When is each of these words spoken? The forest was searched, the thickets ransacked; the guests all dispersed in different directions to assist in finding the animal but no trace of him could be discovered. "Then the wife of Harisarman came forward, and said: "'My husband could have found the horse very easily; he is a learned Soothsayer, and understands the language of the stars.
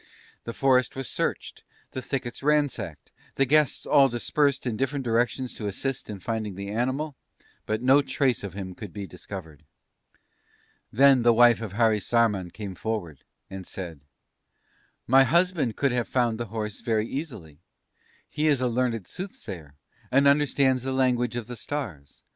The 0.45 0.53
forest 0.53 0.95
was 0.95 1.07
searched, 1.07 1.63
the 1.91 2.01
thickets 2.01 2.41
ransacked; 2.41 3.11
the 3.35 3.45
guests 3.45 3.85
all 3.85 4.09
dispersed 4.09 4.65
in 4.65 4.75
different 4.75 5.05
directions 5.05 5.53
to 5.53 5.67
assist 5.67 6.09
in 6.09 6.19
finding 6.19 6.55
the 6.55 6.69
animal 6.71 7.15
but 7.67 7.83
no 7.83 8.01
trace 8.01 8.43
of 8.43 8.55
him 8.55 8.73
could 8.73 8.93
be 8.93 9.05
discovered. 9.05 9.63
"Then 10.91 11.21
the 11.21 11.31
wife 11.33 11.61
of 11.61 11.73
Harisarman 11.73 12.49
came 12.49 12.73
forward, 12.73 13.19
and 13.47 13.63
said: 13.67 14.01
"'My 15.05 15.23
husband 15.23 15.75
could 15.75 15.91
have 15.91 16.07
found 16.07 16.39
the 16.39 16.47
horse 16.47 16.79
very 16.81 17.07
easily; 17.07 17.59
he 18.27 18.47
is 18.47 18.59
a 18.59 18.67
learned 18.67 19.05
Soothsayer, 19.05 19.75
and 20.09 20.25
understands 20.27 20.81
the 20.81 20.93
language 20.93 21.35
of 21.35 21.45
the 21.45 21.55
stars. 21.55 22.23